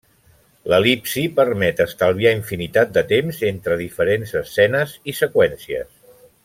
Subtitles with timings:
[0.71, 5.93] L'el·lipsi permet estalviar infinitat de temps entre diferents escenes i seqüències.